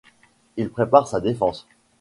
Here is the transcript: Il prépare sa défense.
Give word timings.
Il 0.57 0.71
prépare 0.71 1.07
sa 1.07 1.21
défense. 1.21 1.67